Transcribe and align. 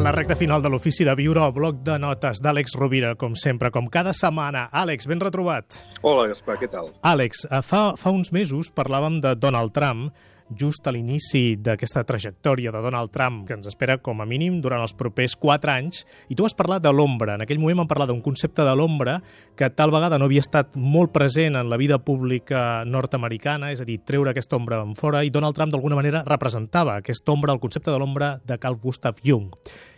la 0.00 0.12
recta 0.12 0.36
final 0.36 0.60
de 0.60 0.68
l'ofici 0.68 1.06
de 1.06 1.14
viure 1.16 1.40
al 1.40 1.54
bloc 1.56 1.78
de 1.86 1.94
notes 1.98 2.42
d'Àlex 2.44 2.74
Rovira, 2.76 3.14
com 3.16 3.32
sempre, 3.38 3.70
com 3.72 3.86
cada 3.88 4.12
setmana. 4.12 4.66
Àlex, 4.68 5.06
ben 5.08 5.22
retrobat. 5.22 5.78
Hola, 6.02 6.26
Gaspar, 6.28 6.58
què 6.60 6.68
tal? 6.68 6.90
Àlex, 7.00 7.46
eh, 7.48 7.62
fa, 7.64 7.94
fa 7.96 8.12
uns 8.12 8.32
mesos 8.34 8.68
parlàvem 8.76 9.22
de 9.24 9.32
Donald 9.40 9.72
Trump, 9.72 10.10
just 10.54 10.86
a 10.86 10.92
l'inici 10.94 11.56
d'aquesta 11.58 12.04
trajectòria 12.06 12.70
de 12.70 12.82
Donald 12.84 13.10
Trump, 13.14 13.44
que 13.46 13.56
ens 13.56 13.66
espera 13.66 13.98
com 13.98 14.20
a 14.22 14.26
mínim 14.28 14.60
durant 14.62 14.82
els 14.84 14.94
propers 14.94 15.34
4 15.40 15.72
anys, 15.72 16.04
i 16.28 16.36
tu 16.38 16.46
has 16.46 16.54
parlat 16.54 16.84
de 16.84 16.92
l'ombra. 16.92 17.34
En 17.34 17.44
aquell 17.44 17.60
moment 17.62 17.82
vam 17.82 17.90
parlar 17.90 18.06
d'un 18.10 18.22
concepte 18.22 18.64
de 18.66 18.76
l'ombra 18.78 19.18
que 19.56 19.70
tal 19.70 19.94
vegada 19.94 20.18
no 20.18 20.28
havia 20.30 20.44
estat 20.44 20.76
molt 20.76 21.12
present 21.12 21.58
en 21.58 21.70
la 21.70 21.80
vida 21.80 21.98
pública 21.98 22.84
nord-americana, 22.86 23.72
és 23.74 23.82
a 23.82 23.88
dir, 23.88 23.98
treure 24.06 24.30
aquesta 24.30 24.56
ombra 24.56 24.82
en 24.84 24.94
fora, 24.94 25.24
i 25.24 25.34
Donald 25.34 25.56
Trump 25.58 25.74
d'alguna 25.74 25.98
manera 25.98 26.24
representava 26.26 26.96
aquesta 27.00 27.32
ombra, 27.32 27.52
el 27.52 27.62
concepte 27.62 27.90
de 27.90 27.98
l'ombra 27.98 28.36
de 28.44 28.58
Carl 28.58 28.78
Gustav 28.82 29.18
Jung. 29.24 29.50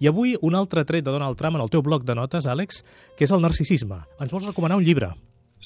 I 0.00 0.08
avui 0.08 0.36
un 0.40 0.54
altre 0.56 0.86
tret 0.88 1.04
de 1.04 1.12
Donald 1.12 1.36
Trump 1.36 1.58
en 1.58 1.66
el 1.66 1.70
teu 1.70 1.82
bloc 1.84 2.06
de 2.08 2.16
notes, 2.16 2.46
Àlex, 2.48 2.80
que 3.16 3.28
és 3.28 3.34
el 3.36 3.44
narcisisme. 3.44 4.00
Ens 4.18 4.32
vols 4.32 4.48
recomanar 4.48 4.80
un 4.80 4.86
llibre? 4.86 5.12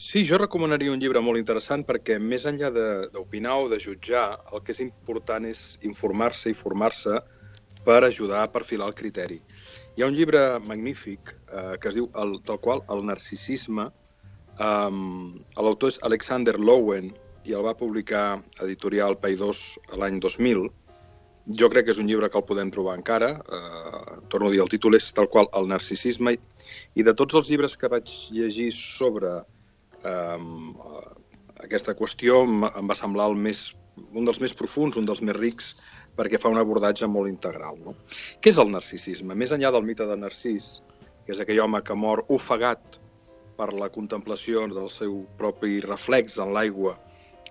Sí, 0.04 0.20
jo 0.28 0.36
recomanaria 0.36 0.92
un 0.92 1.00
llibre 1.00 1.20
molt 1.24 1.40
interessant 1.40 1.82
perquè 1.88 2.18
més 2.20 2.42
enllà 2.44 2.68
d'opinar 3.14 3.54
o 3.62 3.68
de 3.72 3.78
jutjar, 3.80 4.24
el 4.52 4.60
que 4.60 4.74
és 4.74 4.82
important 4.84 5.46
és 5.48 5.62
informar-se 5.88 6.52
i 6.52 6.56
formar-se 6.58 7.22
per 7.86 8.02
ajudar 8.04 8.42
a 8.44 8.50
perfilar 8.52 8.90
el 8.90 8.98
criteri. 8.98 9.38
Hi 9.96 10.04
ha 10.04 10.08
un 10.10 10.18
llibre 10.18 10.42
magnífic 10.66 11.32
eh, 11.32 11.78
que 11.80 11.88
es 11.88 11.96
diu 11.96 12.10
el, 12.20 12.36
tal 12.44 12.60
qual 12.60 12.84
El 12.92 13.00
narcisisme. 13.08 13.88
Um, 14.60 15.40
L'autor 15.56 15.94
és 15.94 15.98
Alexander 16.10 16.58
Lowen 16.60 17.08
i 17.48 17.56
el 17.56 17.64
va 17.64 17.72
publicar 17.72 18.42
editorial 18.60 19.16
Paidós 19.24 19.64
l'any 19.96 20.20
2000. 20.20 20.68
Jo 21.64 21.72
crec 21.72 21.88
que 21.88 21.96
és 21.96 22.04
un 22.04 22.12
llibre 22.12 22.28
que 22.28 22.40
el 22.42 22.48
podem 22.52 22.74
trobar 22.76 22.98
encara. 23.00 23.32
Eh, 23.40 24.20
torno 24.28 24.52
a 24.52 24.52
dir, 24.52 24.60
el 24.68 24.72
títol 24.76 25.00
és 25.00 25.08
tal 25.16 25.32
qual 25.32 25.48
El 25.56 25.72
narcisisme. 25.72 26.36
I 26.92 27.08
de 27.08 27.16
tots 27.16 27.40
els 27.40 27.48
llibres 27.48 27.80
que 27.80 27.88
vaig 27.96 28.12
llegir 28.36 28.68
sobre 28.76 29.38
eh, 30.04 31.04
aquesta 31.64 31.94
qüestió 31.98 32.42
em, 32.44 32.64
va 32.88 32.96
semblar 32.98 33.30
el 33.32 33.38
més, 33.46 33.70
un 34.12 34.28
dels 34.28 34.40
més 34.42 34.54
profuns, 34.56 34.98
un 35.00 35.08
dels 35.08 35.22
més 35.24 35.36
rics, 35.36 35.74
perquè 36.18 36.38
fa 36.40 36.50
un 36.52 36.60
abordatge 36.60 37.08
molt 37.10 37.30
integral. 37.30 37.78
No? 37.84 37.96
Què 38.40 38.52
és 38.52 38.60
el 38.62 38.70
narcisisme? 38.74 39.34
Més 39.34 39.54
enllà 39.54 39.72
del 39.74 39.86
mite 39.86 40.06
de 40.06 40.18
Narcís, 40.18 40.76
que 41.24 41.34
és 41.34 41.40
aquell 41.42 41.62
home 41.64 41.80
que 41.82 41.96
mor 41.98 42.24
ofegat 42.34 43.00
per 43.58 43.70
la 43.74 43.90
contemplació 43.90 44.66
del 44.70 44.90
seu 44.90 45.22
propi 45.38 45.80
reflex 45.84 46.38
en 46.42 46.52
l'aigua 46.54 46.96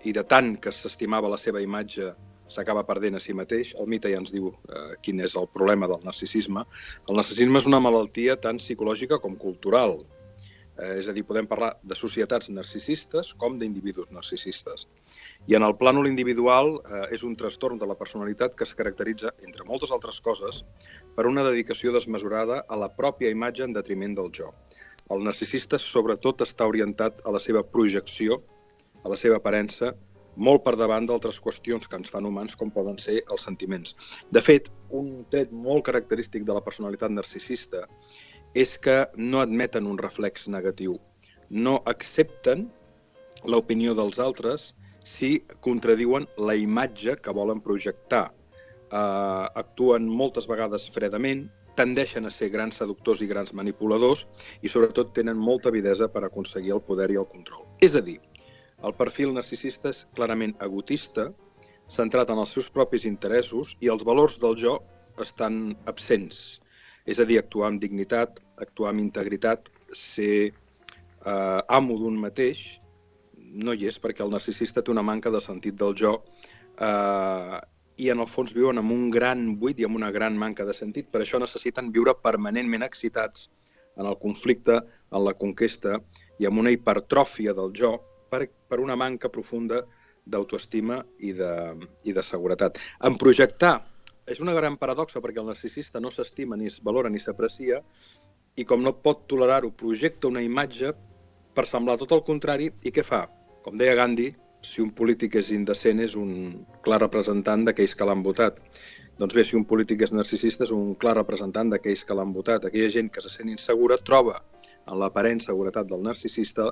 i 0.03 0.11
de 0.15 0.23
tant 0.27 0.55
que 0.59 0.71
s'estimava 0.71 1.31
la 1.31 1.39
seva 1.39 1.61
imatge 1.63 2.11
s'acaba 2.53 2.83
perdent 2.85 3.17
a 3.17 3.21
si 3.23 3.33
mateix. 3.33 3.71
El 3.79 3.87
mite 3.89 4.11
ja 4.11 4.19
ens 4.19 4.33
diu 4.33 4.51
eh, 4.51 4.95
quin 5.01 5.21
és 5.23 5.35
el 5.39 5.47
problema 5.53 5.87
del 5.89 6.03
narcisisme. 6.05 6.65
El 7.07 7.17
narcisisme 7.19 7.61
és 7.61 7.69
una 7.69 7.81
malaltia 7.83 8.35
tant 8.43 8.59
psicològica 8.61 9.19
com 9.23 9.37
cultural. 9.39 10.01
Eh, 10.73 10.97
és 10.99 11.07
a 11.07 11.13
dir, 11.13 11.21
podem 11.29 11.45
parlar 11.45 11.75
de 11.85 11.95
societats 11.95 12.49
narcisistes 12.49 13.33
com 13.37 13.59
d'individus 13.61 14.09
narcisistes. 14.11 14.87
I 15.45 15.57
en 15.57 15.65
el 15.67 15.75
plànol 15.77 16.09
individual 16.09 16.73
eh, 16.79 17.03
és 17.13 17.25
un 17.27 17.35
trastorn 17.37 17.77
de 17.81 17.89
la 17.89 17.97
personalitat 17.99 18.55
que 18.57 18.65
es 18.65 18.73
caracteritza, 18.79 19.35
entre 19.45 19.67
moltes 19.69 19.93
altres 19.93 20.21
coses, 20.21 20.63
per 21.15 21.27
una 21.29 21.45
dedicació 21.45 21.93
desmesurada 21.93 22.63
a 22.67 22.79
la 22.79 22.89
pròpia 22.89 23.29
imatge 23.33 23.67
en 23.67 23.77
detriment 23.77 24.17
del 24.17 24.33
jo. 24.33 24.49
El 25.13 25.21
narcisista 25.27 25.77
sobretot 25.77 26.41
està 26.41 26.65
orientat 26.65 27.21
a 27.27 27.35
la 27.35 27.41
seva 27.43 27.61
projecció, 27.61 28.41
a 29.03 29.11
la 29.11 29.19
seva 29.19 29.37
aparença, 29.37 29.91
molt 30.35 30.63
per 30.65 30.73
davant 30.79 31.05
d'altres 31.05 31.37
qüestions 31.43 31.85
que 31.85 31.97
ens 31.99 32.09
fan 32.09 32.25
humans 32.25 32.55
com 32.57 32.71
poden 32.73 32.97
ser 32.97 33.19
els 33.29 33.43
sentiments. 33.45 33.93
De 34.33 34.41
fet, 34.41 34.71
un 34.89 35.25
tret 35.29 35.51
molt 35.53 35.85
característic 35.85 36.47
de 36.47 36.55
la 36.57 36.63
personalitat 36.65 37.13
narcisista 37.13 37.83
és 38.53 38.77
que 38.77 39.03
no 39.17 39.41
admeten 39.41 39.87
un 39.89 39.97
reflex 39.97 40.47
negatiu. 40.47 40.99
No 41.49 41.81
accepten 41.89 42.67
l'opinió 43.45 43.93
dels 43.97 44.19
altres 44.19 44.71
si 45.03 45.43
contradiuen 45.65 46.27
la 46.37 46.55
imatge 46.55 47.17
que 47.21 47.33
volen 47.35 47.61
projectar. 47.61 48.29
Uh, 48.93 49.49
actuen 49.57 50.05
moltes 50.07 50.47
vegades 50.47 50.85
fredament, 50.93 51.47
tendeixen 51.75 52.29
a 52.29 52.31
ser 52.31 52.51
grans 52.53 52.77
seductors 52.77 53.23
i 53.25 53.27
grans 53.27 53.53
manipuladors 53.57 54.27
i 54.61 54.69
sobretot 54.69 55.15
tenen 55.17 55.39
molta 55.39 55.71
avidesa 55.73 56.07
per 56.07 56.23
aconseguir 56.23 56.75
el 56.75 56.83
poder 56.85 57.09
i 57.11 57.17
el 57.17 57.25
control. 57.31 57.65
És 57.81 57.97
a 57.97 58.03
dir, 58.05 58.19
el 58.85 58.93
perfil 58.93 59.33
narcisista 59.33 59.89
és 59.89 60.03
clarament 60.15 60.53
egotista, 60.61 61.31
centrat 61.89 62.29
en 62.29 62.41
els 62.43 62.53
seus 62.55 62.69
propis 62.69 63.07
interessos 63.09 63.73
i 63.81 63.89
els 63.91 64.05
valors 64.05 64.37
del 64.39 64.55
jo 64.59 64.77
estan 65.21 65.73
absents. 65.89 66.59
És 67.05 67.19
a 67.19 67.25
dir, 67.27 67.39
actuar 67.39 67.69
amb 67.71 67.81
dignitat, 67.83 68.39
actuar 68.63 68.93
amb 68.93 69.03
integritat, 69.03 69.67
ser 69.93 70.53
eh, 71.25 71.61
amo 71.67 71.97
d'un 71.99 72.15
mateix, 72.19 72.63
no 73.53 73.73
hi 73.75 73.87
és 73.89 73.99
perquè 74.01 74.23
el 74.25 74.31
narcisista 74.33 74.81
té 74.81 74.91
una 74.91 75.05
manca 75.05 75.31
de 75.33 75.41
sentit 75.43 75.75
del 75.77 75.93
jo 75.99 76.15
eh, 76.81 77.59
i 78.01 78.09
en 78.09 78.23
el 78.23 78.29
fons 78.29 78.53
viuen 78.55 78.79
amb 78.81 78.93
un 78.93 79.09
gran 79.13 79.51
buit 79.61 79.79
i 79.79 79.85
amb 79.85 79.99
una 79.99 80.09
gran 80.11 80.37
manca 80.39 80.65
de 80.65 80.73
sentit. 80.73 81.11
Per 81.11 81.21
això 81.21 81.39
necessiten 81.41 81.91
viure 81.93 82.15
permanentment 82.23 82.85
excitats 82.87 83.49
en 83.99 84.07
el 84.09 84.17
conflicte, 84.17 84.79
en 85.13 85.25
la 85.25 85.35
conquesta 85.37 85.99
i 86.41 86.49
amb 86.49 86.63
una 86.63 86.73
hipertròfia 86.73 87.53
del 87.53 87.75
jo 87.77 87.97
per, 88.31 88.47
per 88.69 88.79
una 88.81 88.97
manca 88.97 89.29
profunda 89.29 89.83
d'autoestima 90.25 91.03
i, 91.19 91.33
de, 91.37 91.53
i 92.07 92.15
de 92.15 92.23
seguretat. 92.25 92.79
En 93.05 93.19
projectar 93.21 93.75
és 94.25 94.39
una 94.43 94.53
gran 94.55 94.77
paradoxa 94.79 95.21
perquè 95.21 95.41
el 95.41 95.49
narcisista 95.51 95.99
no 95.99 96.11
s'estima, 96.11 96.57
ni 96.57 96.69
es 96.71 96.79
valora, 96.83 97.09
ni 97.09 97.19
s'aprecia, 97.19 97.81
i 98.55 98.65
com 98.65 98.83
no 98.85 98.95
pot 99.05 99.25
tolerar-ho, 99.27 99.71
projecta 99.71 100.29
una 100.29 100.43
imatge 100.45 100.93
per 101.53 101.65
semblar 101.69 101.97
tot 102.01 102.13
el 102.15 102.23
contrari, 102.25 102.69
i 102.83 102.93
què 102.93 103.03
fa? 103.05 103.25
Com 103.65 103.77
deia 103.79 103.95
Gandhi, 103.97 104.31
si 104.63 104.81
un 104.81 104.91
polític 104.95 105.35
és 105.41 105.51
indecent 105.51 105.99
és 106.03 106.15
un 106.19 106.33
clar 106.85 107.01
representant 107.03 107.65
d'aquells 107.67 107.95
que 107.99 108.07
l'han 108.07 108.23
votat. 108.25 108.59
Doncs 109.19 109.35
bé, 109.35 109.43
si 109.45 109.57
un 109.59 109.65
polític 109.69 110.01
és 110.07 110.13
narcisista 110.15 110.63
és 110.65 110.71
un 110.73 110.95
clar 110.99 111.17
representant 111.19 111.69
d'aquells 111.73 112.05
que 112.07 112.15
l'han 112.17 112.31
votat. 112.33 112.65
Aquella 112.65 112.89
gent 112.93 113.11
que 113.13 113.21
se 113.21 113.31
sent 113.33 113.51
insegura 113.51 113.99
troba 114.09 114.39
en 114.87 114.97
l'aparent 114.99 115.43
seguretat 115.43 115.89
del 115.91 116.01
narcisista, 116.07 116.71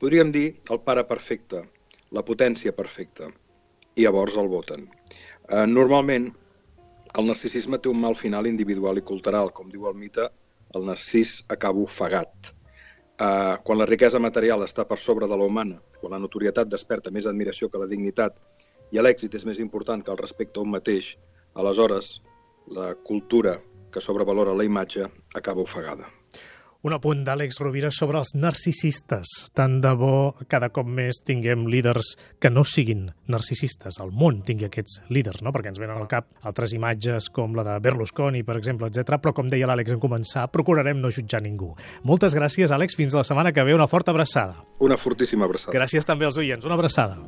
podríem 0.00 0.32
dir, 0.34 0.48
el 0.72 0.80
pare 0.86 1.04
perfecte, 1.06 1.62
la 2.10 2.24
potència 2.26 2.74
perfecta, 2.76 3.28
i 3.94 4.06
llavors 4.06 4.38
el 4.40 4.48
voten. 4.50 4.88
Eh, 5.48 5.66
normalment, 5.68 6.32
el 7.18 7.28
narcisisme 7.28 7.78
té 7.78 7.90
un 7.90 8.00
mal 8.00 8.16
final 8.16 8.48
individual 8.48 8.98
i 8.98 9.04
cultural. 9.04 9.52
Com 9.52 9.70
diu 9.72 9.88
el 9.90 9.96
mite, 9.98 10.28
el 10.74 10.86
narcís 10.88 11.40
acaba 11.52 11.82
ofegat. 11.82 12.52
Uh, 13.22 13.58
quan 13.62 13.78
la 13.78 13.86
riquesa 13.86 14.18
material 14.18 14.64
està 14.64 14.86
per 14.88 14.98
sobre 14.98 15.28
de 15.30 15.36
la 15.36 15.46
humana, 15.46 15.76
quan 16.00 16.14
la 16.14 16.20
notorietat 16.22 16.70
desperta 16.72 17.12
més 17.12 17.28
admiració 17.28 17.68
que 17.68 17.78
la 17.78 17.90
dignitat 17.90 18.40
i 18.92 18.98
l'èxit 19.00 19.36
és 19.36 19.44
més 19.46 19.60
important 19.62 20.02
que 20.02 20.10
el 20.10 20.18
respecte 20.18 20.58
a 20.58 20.64
un 20.64 20.72
mateix, 20.72 21.12
aleshores 21.54 22.16
la 22.72 22.94
cultura 23.04 23.58
que 23.92 24.00
sobrevalora 24.00 24.56
la 24.56 24.64
imatge 24.64 25.06
acaba 25.36 25.62
ofegada. 25.62 26.08
Un 26.82 26.96
apunt 26.96 27.20
d'Àlex 27.22 27.60
Rovira 27.62 27.92
sobre 27.94 28.18
els 28.18 28.32
narcisistes. 28.34 29.30
Tant 29.54 29.76
de 29.84 29.92
bo 29.94 30.32
cada 30.50 30.72
cop 30.74 30.88
més 30.90 31.20
tinguem 31.22 31.68
líders 31.70 32.16
que 32.42 32.50
no 32.50 32.64
siguin 32.66 33.04
narcisistes. 33.30 34.00
El 34.02 34.10
món 34.10 34.40
tingui 34.42 34.66
aquests 34.66 34.98
líders, 35.14 35.44
no? 35.46 35.54
perquè 35.54 35.70
ens 35.70 35.78
venen 35.78 35.94
al 35.94 36.10
cap 36.10 36.26
altres 36.42 36.74
imatges 36.74 37.30
com 37.30 37.54
la 37.54 37.62
de 37.70 37.78
Berlusconi, 37.86 38.42
per 38.42 38.58
exemple, 38.58 38.90
etc. 38.90 39.14
Però 39.22 39.30
com 39.30 39.46
deia 39.52 39.70
l'Àlex 39.70 39.94
en 39.94 40.02
començar, 40.02 40.48
procurarem 40.50 40.98
no 40.98 41.14
jutjar 41.14 41.44
ningú. 41.46 41.70
Moltes 42.02 42.34
gràcies, 42.34 42.74
Àlex. 42.74 42.98
Fins 42.98 43.14
la 43.14 43.22
setmana 43.22 43.54
que 43.54 43.62
ve. 43.62 43.78
Una 43.78 43.86
forta 43.86 44.10
abraçada. 44.10 44.58
Una 44.82 44.98
fortíssima 44.98 45.46
abraçada. 45.46 45.78
Gràcies 45.78 46.02
també 46.02 46.26
als 46.26 46.42
oients. 46.42 46.66
Una 46.66 46.74
abraçada. 46.74 47.22